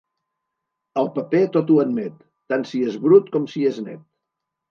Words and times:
El 1.01 1.09
paper 1.17 1.41
tot 1.57 1.69
ho 1.73 1.75
admet, 1.83 2.15
tant 2.53 2.65
si 2.71 2.81
és 2.93 2.97
brut 3.05 3.31
com 3.37 3.45
si 3.55 3.69
és 3.73 3.79
net. 3.91 4.03